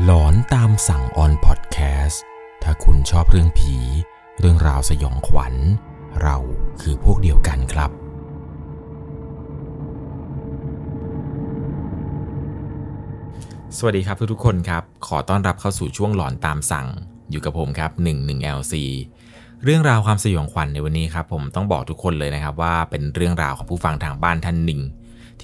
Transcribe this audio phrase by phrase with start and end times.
[0.00, 2.22] หลอนตามสั่งออนพอดแคสต์
[2.62, 3.76] ถ้าคุณชอบเรื่องผี
[4.40, 5.54] เรื่องราวสยองขวัญ
[6.22, 6.36] เรา
[6.80, 7.90] คือพวกเดียวกันครับ
[13.76, 16.86] สวัสดีครับทุกๆคนครับ ขอต้อนรับเข้าสู่ช่วงหลอนตามสั่ง
[17.30, 18.74] อยู่กับผมครับ 11LC
[19.64, 24.80] เรื่องราวความสยองขวัญในวันนี้ครับ ผมต้องบอกทุกคนเลยนะครับว่าเป็นเรื่องราวของผู้ฟังทางบ้านท่านหนึ่ง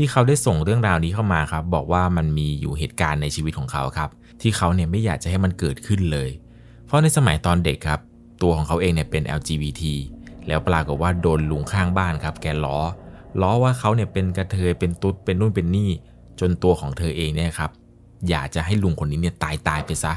[0.00, 6.30] ที่เขาได้ส่งเรื่องราวนี้เข้ามาครับ บอกว่ามันมีอยู่เหตุการณ์ในชีวิตของเขาครับ ที่เขาเนี่ยไม่อยากจะให้มันเกิดขึ้นเลย
[6.86, 8.00] เพราะในสมัยตอนเด็กครับ
[8.42, 9.82] ตัวของเขาเองเนี่ยเป็น LGBT
[10.46, 12.78] แล้วปรากฏว่าโดนลุงข้างบ้านครับ แกล้อ
[13.40, 15.90] ล้อว่าเขาเนี่ยเป็นกระเทยเป็นตุ๊ดเป็นนู่นเป็นนี่
[16.40, 17.70] จนตัวของเธอเองเนี่ยครับ
[18.28, 20.12] อยากจะให้ลุงคนนี้เนี่ยตายตายไปซะ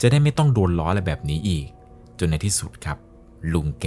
[0.00, 1.64] จะได้ไม่ต้องโดนล้ออะไรแบบนี้อีก
[2.18, 2.98] จนในที่สุดครับ
[3.54, 3.86] ลุงแก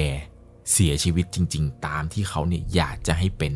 [0.71, 3.53] เสียชีวิตจริง ๆ ตามที่เขาเนี่ยอยากจะให้เป็น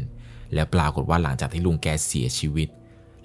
[0.54, 2.68] แล้วปรากฏว่าหลังจากที่ลุงแกเสียชีวิต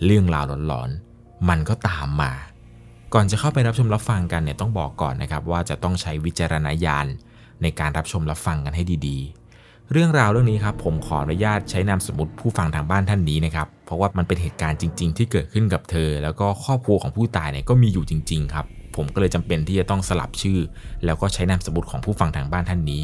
[0.05, 2.33] เรื่องราวหลอนๆ มันก็ตามมา
[3.15, 7.07] ก่อนจะเข้าไปรับชมรับฟังกันเนี่ยต้องบอกก่อนนะครับ ว่าจะต้องใช้วิจารณญาณ
[7.63, 20.59] ในการรับชมรับฟังกันให้ดีๆ เรื่องราวเรื่องนี้ครับผมขออนุญาตใช้นามสมมติผู้ฟังทางบ้านท่านนี้นะครับ เพราะว่ามันเป็นเหตุการณ์จริง ๆ ที่เกิดขึ้นกับเธอ แล้วก็ครอบครัวของผู้ตายเนี่ยก็มีอยู่จริง ๆ ครับ ผมก็เลยจำเป็นที่จะต้องสลับชื่อ
[21.05, 23.03] แล้วก็ใช้นามสมมติของผู้ฟังทางบ้านท่านนี้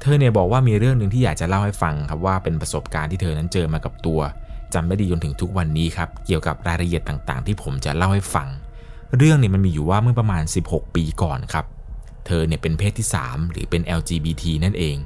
[0.00, 4.20] เธอเนี่ยบอกว่ามีเรื่องหนึ่งที่อยากจะเล่าให้ฟังครับว่าเป็นประสบการณ์ที่เธอนั้นเจอมากับตัว
[4.74, 8.48] จำได้ดีจนถึงทุกวันนี้ครับเกี่ยวกับรายละเอียดต่างๆ ที่ผมจะเล่าให้ฟัง
[9.16, 11.64] เรื่องเนี่ยมันมีอยู่ว่าเมื่อประมาณ 16 ปีก่อนครับ
[12.26, 14.96] เธอเนี่ยเป็นเพศที่ 3 หรือเป็น LGBT นั่นเอง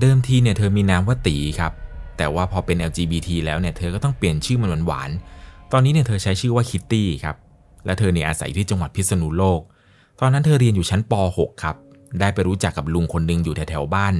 [0.00, 1.72] เดิมทีเนี่ยเธอมีนามว่าตีครับ
[2.16, 7.36] แต่ว่าพอเป็น LGBT แล้วเนี่ยเธอก็ต้องเปลี่ยนชื่อมันหวานๆตอนนี้เนี่ยเธอใช้ชื่อว่าคิตตี้ครับ
[7.84, 9.60] และเธอเนี่ยอาศัยที่จังหวัดพิษณุโลก
[10.20, 11.76] ตอนนั้นเธอเรียนอยู่ชั้นป .6 ครับ
[12.20, 14.14] ได้ไปรู้จักกับลุงคนหนึ่งอยู่แถวๆบ้าน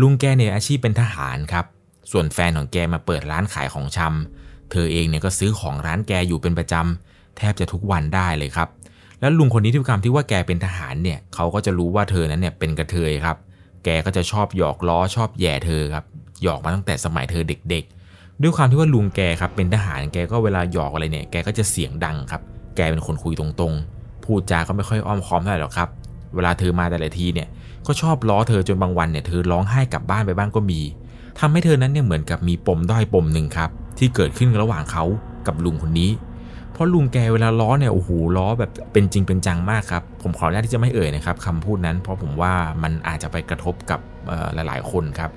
[0.00, 1.64] ลุงแกเนี่ยอาชีพเป็นทหารครับ
[2.10, 8.68] ส่วนแฟนของแกมาเปิดร้านขายของชำเธอเองเนี่ยก็ซื้อของร้านแกอยู่เป็นประจำแทบจะทุกวันได้เลยครับ
[9.20, 13.36] แล้วลุงคนนี้ที่คำที่ว่าแกเป็นทหารเนี่ยเขาก็จะรู้ว่าเธอนั้นเนี่ยเป็นกระเทยครับ
[13.84, 16.04] แกก็จะชอบหยอกล้อชอบแย่เธอครับ
[16.42, 22.42] หยอกมาตั้งแต่สมัยเธอเด็ก ๆ ด้วยความที่ว่าลุงแกครับเป็นทหารแกก็เวลาหยอกอะไรเนี่ยแกก็จะเสียงดังครับ
[22.76, 25.88] แกเป็นคนคุยตรงๆ พูดจาก็ไม่ค่อยอ้อมค้อมเท่าไหร่หรอกครับ
[26.36, 27.48] เวลาเธอมาแต่ละทีเนี่ย
[27.86, 30.80] ก็ชอบล้อเธอจนบางวันเนี่ยเธอร้องไห้กลับบ้านไปบ้างก็มี
[31.40, 35.04] ทำให้เธอนั้นเนี่ยเหมือนกับมีปมด้อยปมหนึ่งครับ ที่เกิดขึ้นระหว่างเขา
[35.46, 36.10] กับลุงคนนี้
[36.72, 42.52] เพราะลุงแกเวลาล้อเนี่ยโอ้โหล้อแบบเป็นจริงเป็นจังมากครับ ผมขออนุญาตที่จะไม่เอ่ยนะครับคำพูดนั้น เพราะผมว่า
[42.82, 44.00] มันอาจจะไปกระทบกับ
[44.54, 45.30] หลาย ๆ คนครับ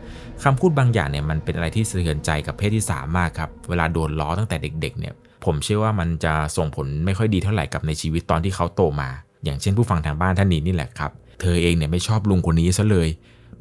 [0.44, 5.14] คำพูดบางอย่างเนี่ยมันเป็นอะไรที่สะเทือนใจกับเพศที่สามมากครับเวลาโดนล้อตั้งแต่เด็ก ๆ เนี่ย
[5.46, 9.10] ผมเชื่อว่ามันจะส่งผลไม่ค่อยดีเท่าไหร่กับในชีวิตตอนที่เขาโตมา
[9.44, 11.12] อย่างเช่นผู้ฟังทางบ้านท่านนี้นี่แหละครับ
[11.42, 13.08] เธอเองเนี่ยไม่ชอบลุงคนนี้ซะเลย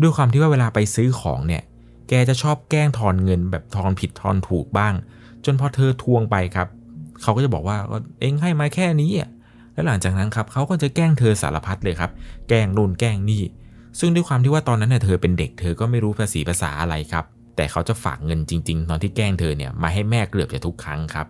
[0.00, 1.62] ด้วยความที่ว่าเวลาไปซื้อของเนี่ย
[2.08, 4.94] แกจะชอบแกล้งทอนเงินแบบทอนผิดทอนถูกบ้าง
[5.44, 6.68] จนพอเธอทวงไปครับ
[7.22, 7.76] เขาก็จะบอกว่า
[8.20, 9.28] เองให้มาแค่นี้อะ
[9.72, 12.10] แล้วหลังจากนั้นครับเขาก็จะแกล้งเธอสารพัดเลยครับ
[12.48, 13.42] แกล้งนู่นแกล้งนี่
[13.98, 17.24] ซึ่งด้วยความที่ว่าตอนนั้นเนี่ยเธอเป็นเด็กเธอก็ไม่รู้ภาษีภาษาอะไรครับ
[17.56, 21.26] แต่เขาจะฝากเงินจริง ๆ ตอนที่แกล้งเธอเนี่ยมาให้แม่เกือบจะทุกครั้งครับ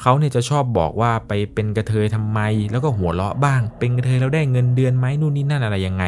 [0.00, 2.40] เขาเนี่ยจะชอบบอกว่าไปเป็นกระเทยทำไม
[2.70, 6.04] แล้วก็หัวเราะบ้าง เป็นกระเทยแล้วได้เงินเดือนไหมนู่นนี่นั่นอะไรยังไง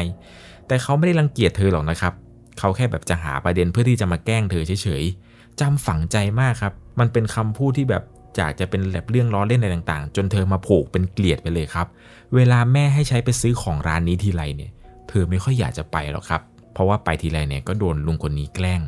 [0.67, 2.13] แต่เขาไม่ได้รังเกียจเธอหรอกนะครับ
[2.59, 8.03] เขาแค่แบบจะหาประเด็นเพื่อที่จะมาแกล้งเธอเฉยๆจำฝังใจมากครับ มันเป็นคำพูดที่แบบ
[8.39, 11.87] จากจะเป็นแบบเรื่องล้อเล่นอะไรต่างๆ จนเธอมาผูกเป็นเกลียดไปเลยครับ
[12.35, 14.71] เวลาแม่ให้ใช้ไปซื้อของร้านนี้ทีไรเนี่ย
[15.09, 16.41] เธอไม่ค่อยอยากจะไปหรอกครับ
[16.73, 18.81] เพราะว่าไปทีไรเนี่ยก็โดนลุงคนนี้แกล้ง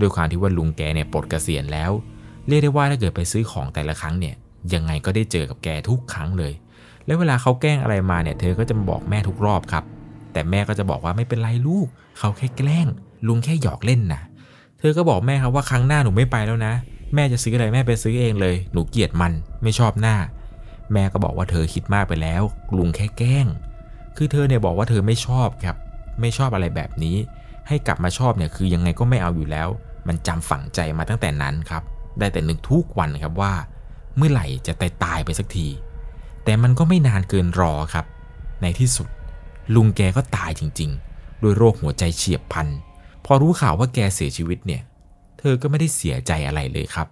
[0.00, 1.90] ด้วยความที่ว่าลุงแกเนี่ยปลดเกษียณแล้ว
[2.48, 4.34] เรียกได้ว่าถ้าเกิดไปซื้อของแต่ละครั้งเนี่ย
[4.74, 6.52] ยังไงก็ได้เจอกับแกทุกครั้งเลย
[7.06, 9.84] แล้วเวลาเขาแกล้งอะไรมาเนี่ยเธอก็จะบอกแม่ทุกรอบครับ
[10.32, 11.86] แต่แม่ก็จะบอกว่าไม่เป็นไรลูก
[12.18, 12.86] เขาแค่แกล้ง
[13.26, 14.22] ลุงแค่หยอกเล่นนะ
[14.78, 16.72] เธอก็บอกแม่ครับว่าครั้งหน้าหนูไม่ไปแล้วนะ
[17.14, 20.16] แม่จะซื้ออะไรแม่ไปซื้อเองเลย หนูเกลียดมันไม่ชอบหน้า
[20.92, 22.42] แม่ก็บอกว่าเธอคิดมากไปแล้ว
[22.76, 23.46] ลุงแค่แกล้ง
[24.16, 25.76] คือเธอเนี่ยบอกว่าเธอไม่ชอบครับ
[26.20, 27.16] ไม่ชอบอะไรแบบนี้
[27.68, 29.68] ให้กลับมาชอบเนี่ยคือยังไงก็ไม่เอาอยู่แล้ว
[30.08, 31.82] มันจำฝังใจมาตั้งแต่นั้นครับ
[32.18, 33.52] ได้แต่นึกทุกวันครับว่า
[34.16, 35.68] เมื่อไหร่จะตายตายไปสักที
[36.44, 38.06] แต่มันก็ไม่นานเกินรอครับ
[38.62, 39.08] ในที่สุด
[39.74, 42.68] ลุงแกก็ตายจริงๆด้วยโรคหัวใจเฉียบพลัน
[43.24, 44.82] พอรู้ข่าวว่าแกเสียชีวิตเนี่ย
[45.38, 47.08] เธอก็ไม่ได้เสียใจอะไรเลยครับ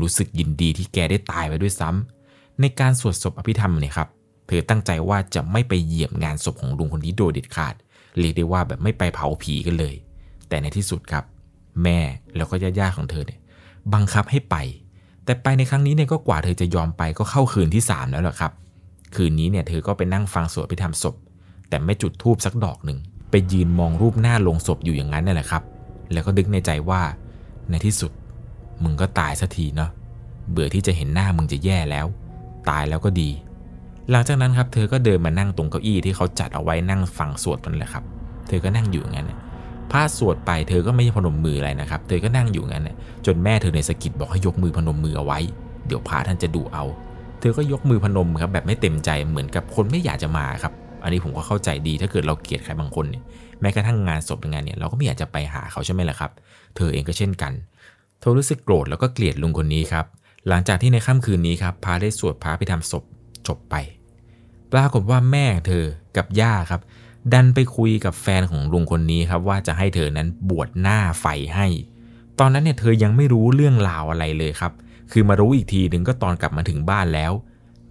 [0.00, 4.08] รู้สึกยินดีที่แกได้ตายไปด้วยซ้ำในการสวดศพอภิธรรมเนี่ยครับ
[4.46, 7.74] เธอตั้งใจว่าจะไม่ไปเหยียบงานศพของลุงคนนี้โดยเด็ดขาด
[8.18, 9.94] เรียกได้ว่าแบบไม่ไปเผาผีกันเลย
[10.48, 11.24] แต่ในที่สุดครับ
[11.82, 11.98] แม่
[12.36, 13.40] แล้วก็ญาติๆของเธอเนี่ย
[13.94, 14.56] บังคับให้ไป
[15.24, 18.52] แต่ไปในครั้งนี้เนี่ยก็กว่าเธอจะยอมไปก็เข้าคืนที่ 3 แล้วล่ะครับ
[19.14, 21.14] คืนนี้เนี่ยเธอก็ไปนั่งฟังสวดอภิธรรมศพ
[21.68, 22.98] แต่ไม่จุดธูปสักดอกหนึ่ง
[23.30, 25.62] ไปยืนมองรูปหน้าลงศพอยู่อย่างนั้นนั่นแหละครับ
[26.12, 27.00] แล้วก็นึกในใจว่า
[27.70, 28.12] ในที่สุด
[28.82, 29.90] มึงก็ตายสักทีเนาะ
[30.50, 32.06] เบื่อที่จะเห็นหน้ามึงจะแย่แล้ว
[32.68, 33.30] ตายแล้วก็ดี
[34.10, 38.04] หลังจากนั้นครับ เธอก็เดินมานั่งตรงเก้าอี้ที่เขาจัดเอาไว้นั่งฟังสวดนั่นแหละครับ
[38.48, 39.32] เธอก็นั่งอยู่อย่างนั้น
[39.92, 42.88] พระสวดไปเธอก็ไม่พนมมืออะไรนะครับ เธอก็นั่งอยู่งั้น
[43.26, 45.38] จนแม่เธอในสกิดบอกให้ยกมือพนมมือเอาไว้
[45.86, 46.84] เดี๋ยวพระท่านจะดูเอา
[47.40, 53.22] เธอก็ยกมือพนมครับแบบไม่เต็มใจเหมือนกับคนไม่อยากจะมาครับ อันนี้ผมก็เข้าใจดีถ้าเกิดเราเกลียดใครบางคนเนี่ย
[53.60, 56.30] แม้กระทั่งงานศพงานเนี่ยเราก็ไม่อยากจะไปหาเขาใช่ไหมล่ะครับ
[56.76, 57.52] เธอเองก็เช่นกัน
[58.20, 60.06] เธอรู้สึกโกรธแล้วก็เกลียดลุงคนนี้ครับ
[60.48, 63.02] หลังจากที่ในค่ำคืนนี้ครับพาได้สวดพระพิธรรมศพ
[63.46, 63.74] จบไป
[64.72, 65.84] ปรากฏว่าแม่เธอ
[66.16, 66.80] กับย่าครับ
[67.32, 71.66] ดันไปคุยกับแฟนของลุงคนนี้ครับว่าจะให้เธอนั้นบวชหน้าไฟให้
[72.38, 74.72] ตอนนั้นเนี่ยเธอยังไม่รู้เรื่องราวอะไรเลยครับ
[75.12, 77.32] คือมารู้อีกทีหนึ่งก็ตอนกลับมาถึงบ้านแล้ว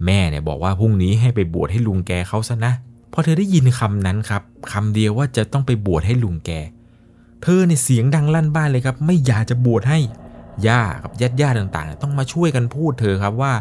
[0.06, 2.72] แม่เนี่ยบอกว่าพรุ่งนี้ให้ไปบวชให้ลุงแกเขาซะนะ
[3.12, 4.42] พอเธอได้ยินคำนั้นครับ
[4.72, 6.50] คำเดียวว่าจะต้องไปบวชให้ลุงแก
[7.42, 9.98] เธอเนี่ยเสียงดังลั่นบ้านเลยครับ ไม่อยากจะบวชให้
[10.66, 13.52] ย่ากับญาติญาติต่างๆ ต้องมาช่วยกันพูดเธอครับว่า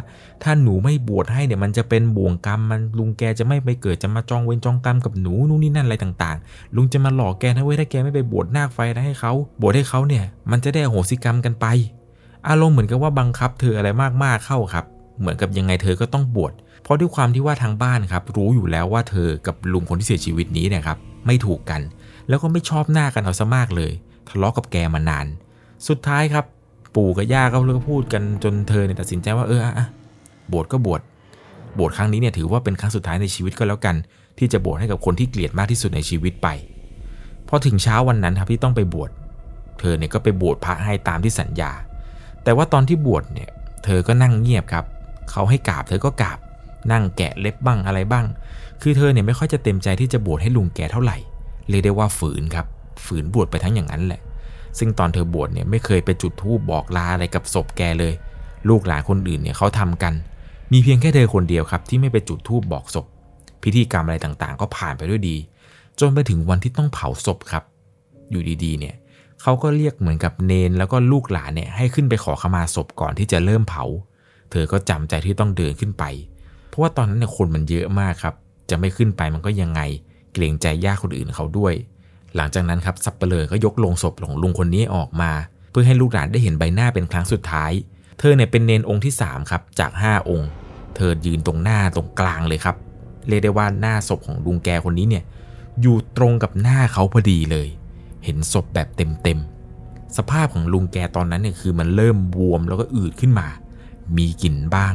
[0.44, 11.66] ถ้าหนูไม่บวชให้เนี่ยมันจะเป็นบ่วงกรรมมันลุงแกจะไม่ไปเกิดจะมาจองเวรจองกรรมกับหนูนู่นนี่นั่นอะไรต่างๆ ลุงจะมาหลอกแกนะเว้ยถ้าแกไม่ไปบวชนาคไฟนะให้เขาบวชให้เขาเนี่ย มันจะได้โหสิกรรมกันไป
[12.48, 13.90] อารมณ์เหมือนกับว่าบังคับเธออะไร
[14.24, 14.86] มากๆเข้าครับ
[15.20, 16.54] เหมือนกับยังไงเธอก็ต้องบวช
[16.84, 21.82] เพราะด้วยความที่ว่าทางบ้านครับรู้อยู่แล้วว่าเธอกับลุงคนที่เสียชีวิตนี้เนี่ยครับไม่ถูกกัน
[22.30, 23.92] แล้วก็ไม่ชอบหน้ากันเอาซะมากเลย
[24.30, 25.26] ทะเลาะกับแกมานาน
[25.88, 26.46] สุดท้ายครับ
[26.98, 29.88] ปู่กับย่าก็เลยพูดกันจนเธอเนี่ยตัดสินใจว่าเอออะ
[30.52, 31.02] บวชก็บวช
[31.78, 33.96] บวชครั้งนี้เนี่ยถือว่าเป็นครั้งสุดท้ายในชีวิตก็แล้วกัน
[34.38, 36.48] ที่จะบวชให้กับคนที่เกลียดมากที่สุดในชีวิตไป
[37.48, 39.10] พอถึงเช้าวันนั้นครับที่ต้องไปบวช
[39.80, 41.72] เธอเนี่ยก็ไปบวชพระให้ตามที่สัญญา
[42.44, 43.50] แต่ว่าตอนที่บวชเนี่ย
[43.84, 44.86] เธอก็นั่งเงียบครับ
[45.32, 46.40] เขาให้กราบเธอก็กราบ
[46.92, 48.26] นั่งแกะเล็บบ้างอะไรบ้าง
[48.82, 51.18] คือเธอเนี่ยไม่ค่อยจะเต็มใจที่จะบวชให้ลุงแกเท่าไหร่
[51.70, 52.66] เรียได้ว่าฝืนครับ
[53.06, 54.22] ฝืนบวชไปทั้งอย่างนั้นแหละ
[54.80, 58.14] ซึ่งตอนเธอบวชเนี่ยไม่เคยไปจุดธูปบอกลาอะไรกับศพแกเลย
[58.70, 60.14] ลูกหลานคนอื่นเนี่ยเขาทำกัน
[60.72, 63.06] มีเพียงแค่เธอคนเดียวครับ ที่ไม่ไปจุดธูปบอกศพ
[63.64, 65.38] พิธีกรรมอะไรต่างๆ ก็ผ่านไปด้วยดี
[66.00, 67.64] จนไปถึงวันที่ต้องเผาศพครับ
[68.32, 68.96] อยู่ดีๆ เนี่ย
[69.42, 73.84] เขาก็เรียกเหมือนกับเนนแล้วก็ลูกหลานเนี่ยให้ขึ้นไปขอขมาศพก่อนที่จะเริ่มเผา
[74.52, 76.04] เธอก็จำใจที่ต้องเดินขึ้นไป
[76.68, 78.36] เพราะว่าตอนนั้นเนี่ยคนมันเยอะมากครับ
[78.70, 79.82] จะไม่ขึ้นไปมันก็ยังไง
[80.34, 81.74] เกรงใจญาติคนอื่นเขาด้วย
[82.36, 85.32] หลังจากนั้นครับซับเปลือก็ยกลงศพของลุงคนนี้ออกมา
[85.72, 87.72] เพื่อให้ลูกหลานได้เห็นใบหน้าเป็นครั้งสุดท้าย
[88.20, 90.50] เธอเนี่ยเป็นเนนองค์ที่3ครับจาก 5 องค์
[90.96, 92.76] เธอยืนตรงหน้าตรงกลางเลยครับ
[93.28, 95.24] เรียกได้ว่าหน้าศพของลุงแกคนนี้เนี่ย
[95.82, 97.68] อยู่ตรงกับหน้าเขาพอดีเลย
[98.24, 103.48] เห็นศพแบบเต็มๆสภาพของลุงแกตอนนั้นเนี่ยคือมันเริ่มบวมแล้วก็อืดขึ้นมา
[104.18, 104.94] มีกลิ่นบ้าง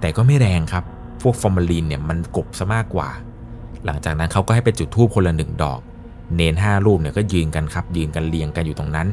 [0.00, 0.84] แต่ก็ไม่แรงครับ
[1.22, 3.08] พวกฟอร์มาลีนเนี่ยมันกบซะมากกว่า
[3.84, 5.80] หลังจากนั้นเขาก็ให้ไปจุดธูปคนละหนึ่งดอก
[6.36, 9.08] เนนห้ารูปเนี่ยก็ยืนกันครับยืนกันเรียงกันอยู่ตรงนั้น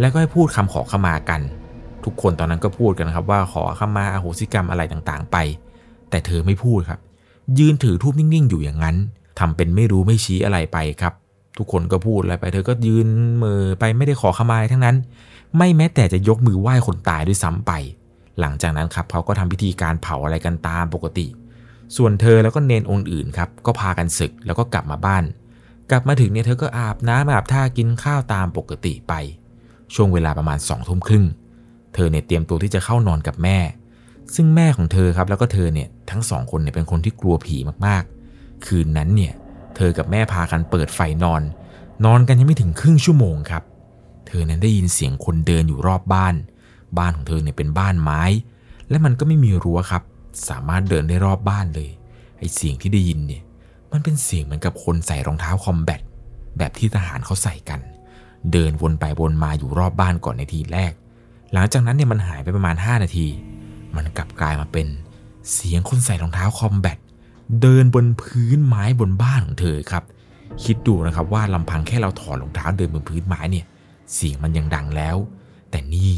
[0.00, 1.40] แล้วก็ให้พูดคำขอขมากัน
[2.04, 5.36] ทุกคนตอนนั้นก็พูดกันครับว่าขอขมาอโหสิกรรมอะไรต่างๆ ไป
[6.10, 7.00] แต่เธอไม่พูดครับ
[7.58, 8.96] ยืนถือทูบนิ่งๆ อยู่อย่างนั้น
[9.38, 11.14] ทำเป็นไม่รู้ไม่ชี้อะไรไปครับ
[11.58, 13.08] ทุกคนก็พูดอะไรไป เธอก็ยืน
[13.42, 14.96] มือไปไม่ได้ขอขมาทั้งนั้น
[15.56, 17.72] ไม่แม้แต่จะยกมือไหว้คนตายด้วยซ้ำไป
[18.40, 21.26] หลังจากนั้นครับเขาก็ทำพิธีการเผาอะไรกันตามปกติ
[21.96, 25.24] ส่วนเธอแล้วก็เนนองค์อื่นครับก็พากันศึกแล้วก็กลับมาบ้าน
[25.90, 29.12] กลับมาถึงเนี่ยเธอก็อาบน้ำอาบท่ากินข้าวตามปกติไป
[29.94, 31.24] ช่วงเวลาประมาณสองทุ่มครึ่ง
[31.94, 33.58] เธอเนี่ยเตรียมตัวที่จะเข้านอนกับแม่
[34.34, 37.56] ซึ่งแม่ของเธอครับแล้วก็เธอเนี่ยทั้งสองคนเนี่ยเป็นคนที่กลัวผี
[37.86, 39.32] มากๆ คืนนั้นเนี่ย
[39.76, 41.42] เธอกับแม่พากันเปิดไฟนอน
[42.04, 43.62] นอนกันยังไม่ถึงครึ่งชั่วโมงครับ
[44.26, 46.34] เธอนั้นได้ยินเสียงคนเดินอยู่รอบบ้าน
[46.98, 48.22] บ้านของเธอเนี่ยเป็นบ้านไม้
[48.88, 50.02] และมันก็ไม่มีรั้วครับ
[50.48, 51.90] สามารถเดินได้รอบบ้านเลย
[52.38, 53.42] ไอเสียงที่ได้ยินเนี่ย
[53.92, 56.00] มันเป็นเสียงเหมือนกับคนใส่รองเท้าคอมแบท
[56.58, 57.80] แบบที่ทหารเขาใส่กัน
[58.52, 60.92] เดินวนไปวนมาอยู่รอบบ้านก่อนในทีแรก
[61.52, 63.26] หลังจากนั้นเนี่ยมันหายไปประมาณ 5 นาที
[63.96, 64.86] มันกลับกลายมาเป็น
[65.52, 66.98] เสียงคนใส่รองเท้าคอมแบท
[67.60, 70.04] เดินบนพื้นไม้บนบ้านของเธอครับ
[70.64, 73.64] คิดดูนะครับว่าลำพังแค่เราถอดรองเท้าเดินบนพื้นไม้เนี่ย
[74.14, 75.16] เสียงมันยังดังแล้ว
[75.70, 76.12] แต่นี่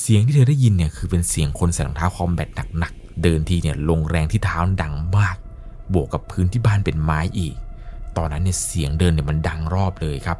[0.00, 5.36] เสียงที่เธอได้ยินเนี่ยคือเป็นเสียงคนใส่รองเท้าคอมแบทหนักๆเดินทีเนี่ยลงแรงที่เท้าดังมาก
[5.94, 7.54] บวกกับพื้นที่บ้านเป็นไม้อีก
[8.16, 10.38] ตอนนั้นเนี่ยเสียงเดินเนี่ยมันดังรอบเลยครับ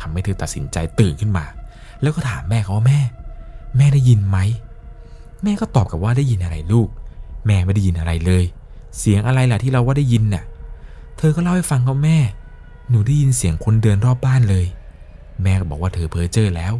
[0.00, 1.44] ทำให้เธอตัดสินใจตื่นขึ้นมา
[2.02, 3.00] แล้วก็ถามแม่เขาว่าแม่
[3.76, 4.38] แม่ได้ยินไหม
[5.42, 6.88] แม่ก็ตอบกับว่าได้ยินอะไรลูก
[7.46, 8.44] แม่ไม่ได้ยินอะไรเลย
[8.98, 10.44] เสียงอะไรล่ะที่เราว่าได้ยินน่ะ
[11.18, 12.18] เธอก็เล่าให้ฟังเขาแม่
[12.90, 14.66] หนูได้ยินเสียงคนเดินรอบบ้านเลย
[15.42, 16.74] แม่ก็บอกว่าเธอเพ้อเจอแล้ว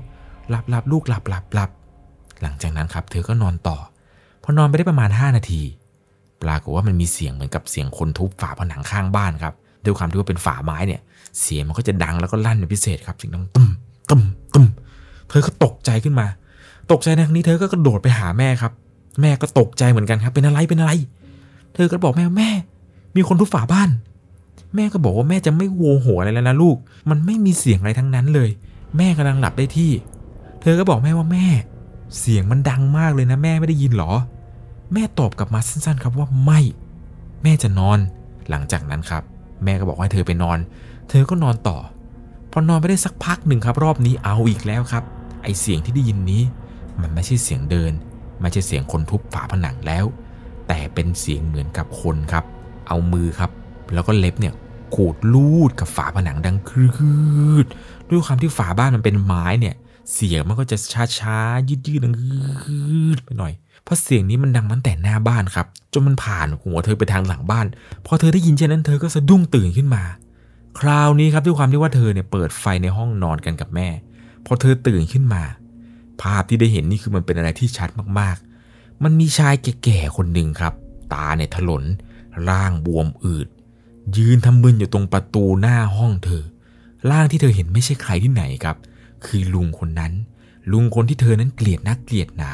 [0.50, 1.71] หลับหลับลูกหลับหลับหลับ
[2.43, 3.77] หลังจากนั้นครับ เธอก็นอนต่อ
[4.43, 5.62] พอนอนไปได้ประมาณ 5 นาที
[6.42, 9.54] ปรากฏว่ามันมีเสียงเหมือนกับเสียงคนทุบฝาผนังข้างบ้านครับ
[9.85, 11.00] ด้วยความที่ว่าเป็นฝาไม้เนี่ย
[11.42, 13.68] เสียงมันก็จะดังแล้วก็ลั่นเป็นพิเศษครับเสียงดังตุ้ม
[14.09, 14.23] ตุ้ม
[14.54, 14.66] ตุ้ม
[15.28, 16.26] เธอก็ตกใจขึ้นมา
[16.92, 18.73] ตกใจในครั้งนี้เธอก็กระโดดไปหาแม่ครับ
[19.20, 20.92] แม่ก็ตกใจเหมือนกันครับ เป็นอะไรเป็นอะไร
[21.75, 22.50] เธอก็บอกแม่แม่
[23.16, 23.90] มีคนทุบฝาบ้าน
[24.75, 26.76] แม่ก็บอกว่าแม่จะไม่โวโหอะไรแล้วนะลูก
[27.11, 28.50] มันไม่มีเสียงอะไรทั้งนั้นเลย
[28.97, 29.90] แม่กำลังหลับได้ที่
[30.62, 31.47] เธอก็บอกแม่ว่าแม่
[32.18, 34.12] เสียงมันดังมากเลยนะ แม่ไม่ได้ยินหรอ
[34.92, 36.61] แม่ตอบกลับมาสั้นๆ ครับว่าไม่
[37.42, 37.99] แม่จะนอน
[38.50, 39.23] หลังจากนั้นครับ
[39.64, 40.59] แม่ก็บอกให้เธอไปนอน
[41.09, 41.78] เธอก็นอนต่อ
[42.52, 45.04] พอนอนไปได้สักพักหนึ่งครับ รอบนี้เอาอีกแล้วครับ
[45.42, 46.42] ไอเสียงที่ได้ยินนี้
[47.00, 47.92] มันไม่ใช่เสียงเดิน
[48.40, 50.04] ไม่ใช่เสียงคนทุบฝาผนังแล้ว
[50.68, 52.44] แต่เป็นเสียงเหมือนกับคนครับ
[52.88, 53.50] เอามือครับ
[53.94, 54.54] แล้วก็เล็บเนี่ย
[54.94, 56.87] ขูดลูดกับฝาผนังดังครื
[57.64, 57.66] ด
[58.11, 59.75] ด้วยความที่ฝาบ้านมันเป็นไม้เนี่ย
[60.14, 60.76] เสียงมันก็จะ
[61.18, 62.80] ช้าๆยืดๆดังคื
[63.16, 63.52] ดไปหน่อย
[63.84, 67.66] เพราะเสียงนี้มันดังตั้งแต่หน้าบ้านครับ จนมันผ่านหัวเธอไปทางหลังบ้าน
[68.06, 70.02] พอเธอได้ยินเช่นนั้นเธอก็สะดุ้งตื่นขึ้นมา
[70.80, 73.88] คราวนี้ครับด้วยความที่ว่าเธอเนี่ยเปิดไฟในห้องนอนกันกับแม่
[74.46, 75.42] พอเธอตื่นขึ้นมา
[76.22, 80.75] ภาพที่ได้เห็นนี่คือมันเป็นอะไรที่ชัดมากๆ มันมีชายแก่ๆคนหนึ่งครับ
[81.12, 81.84] ตาเนี่ยถลน
[82.49, 83.49] ร่างบวมอืด
[84.16, 86.44] ยืนทำมึนอยู่ตรงประตูหน้าห้องเธอ
[87.10, 88.76] ร่างที่เธอเห็นไม่ใช่ใครที่ไหนครับ
[89.26, 90.12] คือลุงคนนั้น
[90.72, 92.50] ลุงคนที่เธอนั้นเกลียดนักเกลียดหนา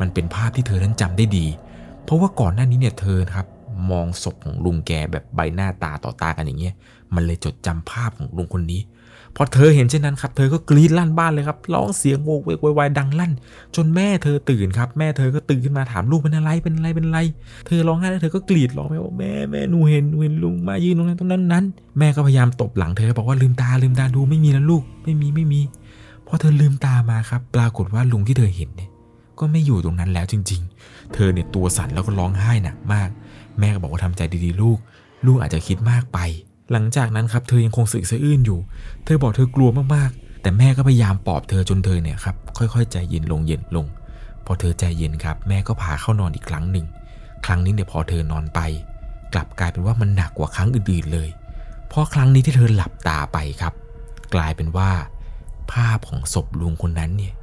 [0.00, 1.46] มันเป็นภาพที่เธอนั้นจำได้ดี
[2.04, 3.46] เพราะว่าก่อนหน้านี้เนี่ยเธอครับ
[3.90, 6.74] มองศพของลุงแกแบบใบหน้าตาต่อตากันอย่างเงี้ย
[7.14, 8.80] มันเลยจดจำภาพของลุงคนนี้
[9.36, 13.32] พอเธอเห็นเช่นนั้นครับ เธอก็กรีดลั่นบ้านเลยครับ ร้องเสียงโวกเวกวยวายดังลั่น
[13.76, 17.18] จนแม่เธอตื่นครับ แม่เธอก็ตื่นขึ้นมาถามลูกเป็นอะไร เป็นอะไร เป็นอะไร
[17.66, 21.64] เธอร้องไห้แล้วเธอก็กรีดร้องแม่บอกแม่แม่หนูเห็นหนูเห็นลุงมายืนตรงนั้นตรงนั้นนั้น
[21.98, 25.60] แม่ก็พยายามตบหลังเธอบอกว่าลืมตาลืมตาดูไม่มีแล้วลูก ไม่มีไม่มี
[26.26, 28.88] พอเธอลืมตามาครับ ปรากฏว่าลุงที่เธอเห็นเนี่ย
[29.42, 33.08] ก็ไม่อยู่ตรงนั้นแล้วจริง ๆ เธอเนี่ยตัวสั่นแล้วก็ร้องไห้หนักมาก
[33.58, 34.78] แม่ก็บอกว่าทำใจดีๆ ลูก
[35.26, 36.18] ลูกอาจจะคิดมากไป
[36.72, 38.58] หลังจากนั้นครับเธอยังคงสึกสะอื้นอยู่
[39.04, 43.86] เธอบอกเธอกลัวมากๆ แต่แม่ก็พยายามปลอบเธอจนเธอเนี่ยครับค่อยๆ ใจเย็นลงเย็นลง
[44.44, 46.86] พอเธอใจเย็นครับ แม่ก็พาเข้านอนอีกครั้งหนึ่ง
[47.46, 48.60] ครั้งนี้เนี่ยพอเธอนอนไป
[49.32, 51.28] กลับกลายเป็นว่ามันหนักกว่าครั้งอื่นๆเลย
[51.88, 53.74] เพราะครั้งนี้ที่เธอหลับตาไปครับ
[54.34, 54.90] กลายเป็นว่า
[55.72, 57.34] ภาพของศพลุงคนนั้นเนี่ย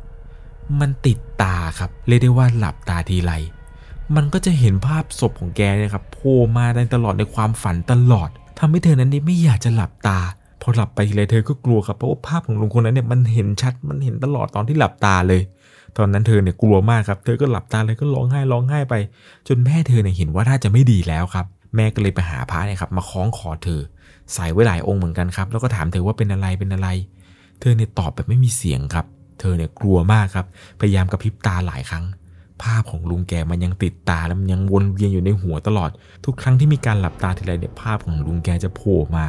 [0.80, 3.34] มันติดตาครับเรียกได้ว่าหลับตาทีไร
[4.16, 10.20] มันก็จะเห็นภาพศพของแกเนี่ยครับโผล่มาในตลอดในความฝันตลอดทำให้เธอนั้นนี่ไม่อยากจะหลับตา
[10.62, 15.42] พอหลับไปทีไรเธอก็กลัวครับเพราะว่าภาพของลุงคนนั้นเนี่ยมันเห็นชัดมันเห็นตลอดตอนที่หลับตาเลย
[15.98, 18.96] ตอนนั้นเธอเนี่ยกลัวมากครับ เธอก็หลับตาเลยก็ร้องไห้ร้องไห้ไป
[19.48, 21.46] จนแม่เธอเนี่ยเห็นว่าน่าจะไม่ดีแล้วครับ
[21.76, 23.82] แม่ก็เลยไปหาพระเนี่ยครับมาคล้องคอเธอ
[24.34, 26.88] ใส่ไว้หลายองค์เหมือนกันครับ แล้วก็ถามเธอว่าเป็นอะไรเป็นอะไร
[27.60, 29.06] เธอเนี่ยตอบแบบไม่มีเสียงครับ
[29.40, 30.46] เธอเนี่ยกลัวมากครับ
[30.80, 32.06] พยายามกระพริบตาหลายครั้ง
[32.64, 35.90] ภาพของลุงแกมันยังติดตาแล้วมันยังวนเวียนอยู่ในหัวตลอด
[36.26, 39.26] ทุกครั้งที่มีการหลับตาทีไรเนี่ยภาพของลุงแกจะโผล่มา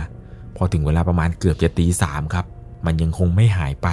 [0.57, 2.45] พอถึงเวลาประมาณเกือบจะตีสามครับ
[2.87, 3.89] มันยังคงไม่หายไป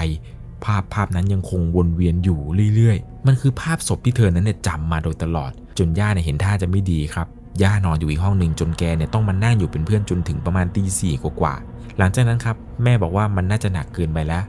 [0.64, 2.40] ภาพภาพนั้นยังคงวนเวียนอยู่
[2.74, 7.26] เรื่อยๆ มันคือภาพศพที่เธอนั้นเนี่ยจำมาโดยตลอด จนย่าเนี่ยเห็นท่าจะไม่ดีครับ
[7.62, 14.42] ย่านอนอยู่อีกห้องหนึ่งจนแกเนี่ยต้องมานั่งอยู่เป็นเพื่อนจนถึงประมาณตีสี่กว่าๆหลังจากนั้นครับแม่บอกว่ามันน่าจะหนักเกินไปแล้ว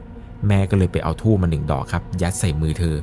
[0.48, 2.96] แม่ก็เลยไปเอาทูบมาหนึ่งดอกครับ ยัดใส่มือเธอ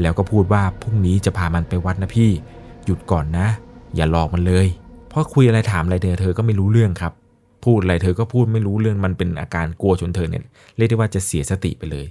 [0.00, 2.30] แล้วก็พูดว่าพรุ่งนี้จะพามันไปวัดนะพี่
[2.84, 3.46] หยุดก่อนนะ
[3.94, 4.66] อย่าหลอกมันเลย
[5.08, 7.12] เพราะคุยอะไรถามอะไรเธอเธอก็ไม่รู้เรื่องครับ
[7.64, 10.42] พูดอะไรเธอก็พูดไม่รู้เรื่องมันเป็นอาการกลัวจนเธอเนี่ย
[10.76, 12.06] เรียกได้ว่าจะเสียสติไปเลย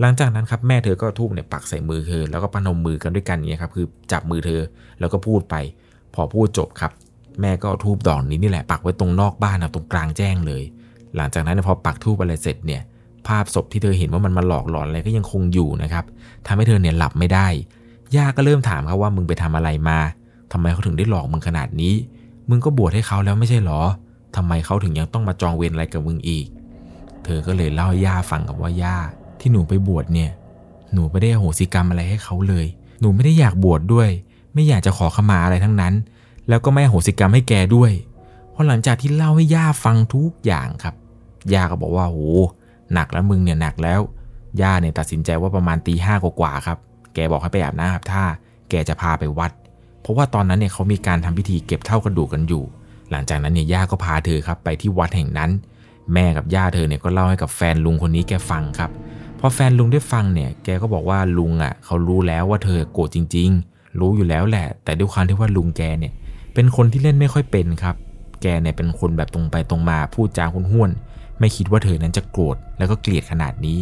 [0.00, 4.60] หลังจากนั้นครับแม่เธอก็ทูบเนี่ยปักใส่มือเธอแล้วก็ปนมมือกันด้วยกันอย่างเงี้ยครับคือจับมือเธอ
[5.00, 5.54] แล้วก็พูดไป
[6.14, 6.92] พอพูดจบครับ
[7.40, 10.62] แม่ก็ทูบดอกนี้นี่แหละปักไว้ตรงนอกบ้านนะตรงกลางแจ้งเลย
[11.16, 12.82] หลังจากนั้นพอปักทูบอะไรเสร็จเนี่ย
[13.28, 16.04] ภาพศพที่เธอเห็นว่ามันมาหลอกหลอนอะไรก็ยังคงอยู่นะครับ
[16.46, 17.46] ทำให้เธอเนี่ยหลับไม่ได้
[18.16, 19.98] ย่าก็เริ่มถามครับว่ามึงไปทำอะไรมา
[20.52, 21.94] ทำไมเขาถึงได้หลอกมึงขนาดนี้
[22.48, 23.80] มึงก็บวชให้เขาแล้วไม่ใช่หรอ
[24.36, 26.46] ทำไมเขาถึงยังต้องมาจองเวรอะไรกับมึงอีก
[27.24, 28.96] เธอก็เลยเล่าให้ย่าฟังกับว่าย่า
[29.40, 30.30] ที่หนูไปบวชเนี่ย
[30.92, 32.66] หนูไม่ได้โหสิกรรมอะไรให้เขาเลย
[33.00, 34.08] หนูไม่ได้อยากบวชดด้วย
[34.54, 35.94] ไม่อยากจะขอขมาอะไรทั้งนั้น
[36.48, 37.92] แล้วก็ไม่โหสิกรรมให้แกด้วย
[38.50, 40.94] เพราะหลังจากที่เล่าให้ย่าฟังทุกอย่างครับ
[41.54, 42.20] ย่าก็บอกว่าโห
[42.94, 44.00] หนักแล้วมึงเนี่ยหนักแล้ว
[44.62, 46.78] ย่าเนี่ยตัดสินใจว่าประมาณตีห้ากว่าครับ
[47.14, 48.22] แกบอกให้ไปอาบน้ำครับถ้า
[48.70, 49.52] แกจะพาไปวัด
[50.02, 52.62] เพราะว่าตอนนั้นเนี่ยเขามีการทำพิธีเก็บเท่ากระดูกกันอยู่
[53.10, 55.50] หลังจากนั้นเนี่ยย่าก็พาเธอครับไปที่วัดแห่งนั้น
[56.12, 58.90] แม่กับย่าเธอเนี่ยก็เล่าให้กับแฟนลุงคนนี้แกฟังครับ
[59.40, 66.12] พอแฟนลุงได้ฟังเนี่ย แกก็บอกว่าลุงอะเขารู้แล้วว่าเธอโกรธจริง ๆ รู้อยู่แล้วแหละ แต่ด้วยความที่ว่าลุงแกเนี่ย
[66.54, 67.96] เป็นคนที่เล่นไม่ค่อยเป็นครับ
[68.42, 70.90] แกเนี่ยเป็นคนแบบตรงไปตรงมาพูดจาคุ้นห้วน
[71.42, 73.78] ไม่คิดว่าเธอนั้นจะโกรธแล้วก็เกลียดขนาดนี้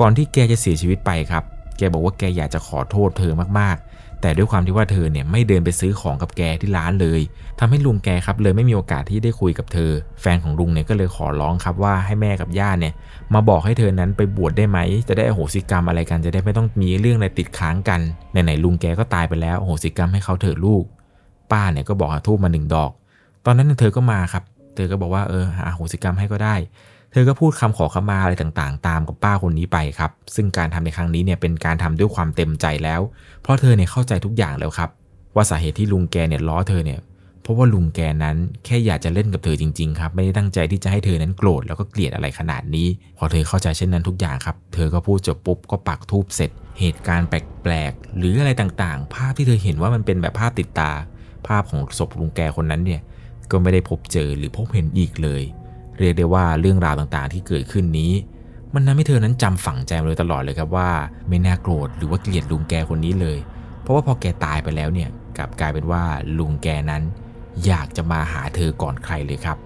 [0.00, 1.44] ก่อนที่แกจะเสียชีวิตไปครับ
[1.78, 7.20] แกบอกว่าแกอยากจะขอโทษเธอมากๆ แต่ด้วยความที่ว่าเธอเนี่ยไม่เดินไปซื้อของกับแกที่ร้านเลย
[7.58, 9.90] ทำให้ลุงแกครับเลยไม่มีโอกาสที่ได้คุยกับเธอ
[10.20, 12.94] แฟนของลุงเนี่ยก็เลยขอร้องครับว่าให้แม่กับย่าเนี่ย
[13.34, 14.78] มาบอกให้เธอนั้นไปบวชได้ไหม
[15.08, 18.00] จะได้อโหสิกรรมอะไรกันจะได้ไม่ต้องมีเรื่องอะไรติดค้างกัน
[18.30, 20.84] ไหนๆลุงแกก็ตายไปแล้วอโหสิกรรมให้เขาเถอะลูก
[21.52, 22.90] ป้าเนี่ยก็บอกหาทูบมาหนึ่งดอก
[23.44, 24.42] ตอนนั้นเธอก็มาครับ
[24.78, 26.56] เธอก็บอกว่าเออหาโหสิกรรมให้ก็ได้
[27.12, 33.00] เธอก็พูดคำขอขมาอะไรต่างๆ ตามกับป้าคนนี้ไปครับ ซึ่งการทำในครั้งนี้เนี่ยเป็นการทำด้วยความเต็มใจแล้ว
[33.42, 34.90] เพราะเธอเนี่ยเข้าใจทุกอย่างแล้วครับ
[35.34, 37.00] ว่าสาเหตุที่ลุงแกเนี่ยล้อเธอเนี่ย
[37.42, 50.90] เพราะว่าลุงแกนั้นแค่อยากจะเล่นกับเธอจริงๆครับไม่ได้ตั้งใจที่จะให้เธอนั้นโกรธแล้วก็เกลียดอะไรขนาดนี้ พอเธอเข้าใจเช่นนั้นทุกอย่างครับ เธอก็พูดจบปุ๊บก็ปักทูบเสร็จ เหตุการณ์แปลกๆหรืออะไรต่างๆ ภาพที่เธอเห็นว่ามันเป็นแบบภาพติดตา
[51.48, 53.00] ภาพของศพลุงแกคนนั้นเนี่ย
[53.50, 55.42] ก็ไม่ได้พบเจอหรือพบเห็นอีกเลย
[55.98, 58.12] เรียกได้ว่าเรื่องราวต่างๆที่เกิดขึ้นนี้
[58.74, 60.90] มันทำให้เธอนั้นจำฝังใจมาเลยตลอดเลยครับว่า
[61.28, 63.38] ไม่น่าโกรธหรือว่าเกลียดลุงแกคนนี้เลย
[63.82, 66.02] เพราะว่าพอแกตายไปแล้วเนี่ยกลับกลายเป็นว่า
[66.38, 67.02] ลุงแกนั้น
[67.66, 69.58] อยากจะมาหาเธอก่อนใครเลยครับ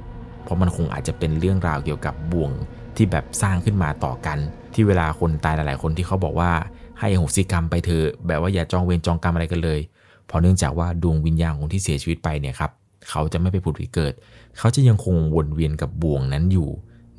[0.44, 2.52] เพราะมันคงอาจจะเป็นเรื่องราวเกี่ยวกับบ่วง
[2.96, 4.38] ที่แบบสร้างขึ้นมาต่อกัน
[4.74, 6.50] ที่เวลาคนตายหลาย ๆ คนที่เขาบอกว่า
[6.98, 9.80] ให้อโหสิกรรมไปเถอะแบบว่าอย่าจองเวรจองกรรมอะไรกันเลย
[10.26, 12.70] เพราะเนื่องจากว่าดวงวิญญาณของที่เสียชีวิตไปเนี่ยครับ
[13.10, 14.12] เขาจะไม่ไปผุดไปเกิด
[14.58, 16.68] เขาจะยังคงวนเวียนกับบ่วงนั้นอยู่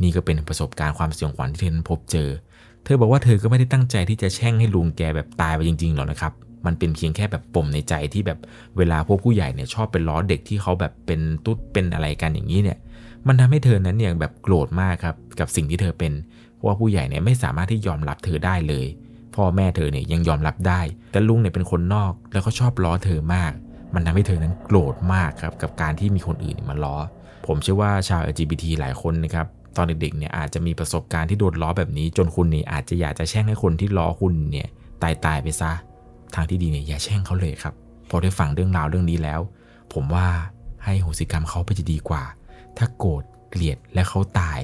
[0.02, 2.30] นี่ก็เป็นประสบการณ์ความสยองขวัญที่เธอนั้นพบเจอ
[2.84, 6.34] เธอบอกว่าเธอก็ไม่ได้ตั้งใจที่จะแช่งให้ลุงแกแบบตายไปจริงๆหรอกนะครับ
[6.66, 8.40] มันเป็นเพียงแค่แบบปมในใจที่แบบ
[8.78, 12.78] เวลาพวกผู้ใหญ่เนี่ยชอบเป็นล้อเด็กที่เขาแบบเป็นตุ๊ดเป็นอะไรกันอย่างนี้เนี่ย
[13.28, 16.14] มันทำให้เธอนั้นเนี่ยแบบโกรธมากครับกับสิ่งที่เธอเป็น
[16.56, 18.86] เพราะว่าผู้ใหญ่เนี่ยไม่สามารถที่ยอมรับเธอได้เลย
[19.36, 23.52] พ่อแม่เธอเนี่ยยังยอมรับได้ แต่ลุงเนี่ยเป็นคนนอกแล้วก็ชอบล้อเธอมาก
[23.94, 26.96] มันทำให้เธอนั้นโกรธมากครับกับการที่มีคนอื่นมาล้อ
[27.48, 29.48] ผมเชื่อว่าชาว LGBT หลายคนนะครับ
[29.78, 34.68] ตอนเด็กๆเนี่ยอาจจะมีประสบการณ์ที่โดนล้อแบบนี้ จนคุณเนี่ยอาจจะอยากจะแช่งให้คนที่ล้อคุณเนี่ย
[35.02, 35.72] ตายตายไปซะ
[36.36, 37.74] ทางที่ดีเนี่ยอย่าแช่งเขาเลยครับ
[38.10, 39.40] พอได้ฟังเรื่องราวเรื่องนี้แล้ว
[39.94, 40.28] ผมว่า
[40.84, 42.24] ให้โหสิกรรมเขาไปจะดีกว่า
[42.78, 44.60] ถ้าโกรธเกลียดและเขาตาย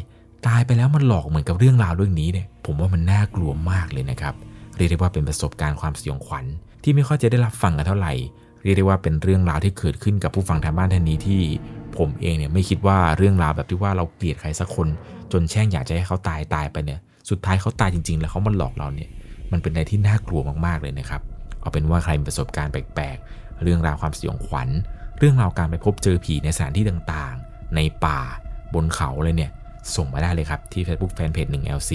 [0.48, 4.34] ตายไปแล้วมันหลอกเหมือนกับเรื่องราวเรื่องนี้เนี่ยผมว่ามันน่ากลัวมากเลยนะครับ
[4.76, 6.46] เรียกได้ว่าเป็นประสบการณ์ความสยองขวัญ
[6.84, 8.14] ที่ไม่ค่อยจะได้รับฟังกันเท่าไหร่
[8.64, 11.42] เรียกได้ว่าเป็นเรื่องราวที่เกิดขึ้นกับผู้ฟังทางบ้านท่านนี้ที่
[11.98, 14.88] ผมเองเนี่ยไม่คิดว่าเรื่องราวแบบที่ว่าเราเกลียดใครสักคน
[15.32, 19.10] จนแช่งอยากจะให้เขาตายตายไปเนี่ยสุดท้ายเขาตายจริง ๆ แล้วเขามาหลอกเราเนี่ย
[19.52, 21.22] มันเป็นอะไรที่น่ากลัวมากๆเลยนะครับ
[21.60, 24.70] เอาเป็นว่าใครมีประสบการณ์แปลกๆ เรื่องราวความสยองขวัญ
[25.20, 28.20] เรื่องราวการไปพบเจอผีในสถานที่ต่างๆ ในป่า
[28.74, 29.52] บนเขาเลยเนี่ย
[29.96, 31.92] ส่งมาได้เลยครับ ที่ Facebook Fanpage 1 LC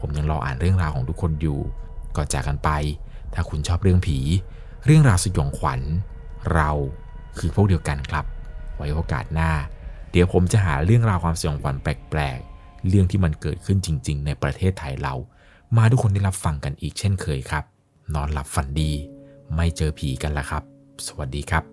[0.00, 1.58] ผมยังรออ่านเรื่องราวของทุกคนอยู่
[2.16, 2.70] ก่อนจากกันไป
[3.34, 4.18] ถ้าคุณชอบเรื่องผี
[4.84, 5.80] เรื่องราวสยองขวัญ
[6.54, 6.70] เรา
[7.38, 8.24] คือพวกเดียวกันครับ
[8.76, 9.52] ไว้โอกาสหน้า
[10.10, 15.14] เดี๋ยวผมจะหาเรื่องราวความสยองขวัญแปลกๆ เรื่องที่มันเกิดขึ้นจริง ๆ ในประเทศไทยเรา
[15.76, 17.64] มาทุกคนได้รับฟังกันอีกเช่นเคยครับ
[18.14, 18.92] นอนหลับฝันดี
[19.54, 20.62] ไม่เจอผีกันละครับ
[21.06, 21.64] สวัสดีครับ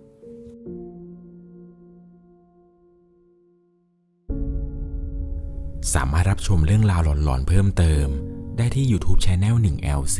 [5.94, 8.08] สามารถรับชมเรื่องราวหลอนๆเพิ่มเติม
[8.58, 10.20] ได้ที่ YouTube Channel 1 LC